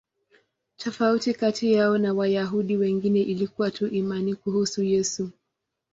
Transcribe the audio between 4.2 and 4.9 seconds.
kuhusu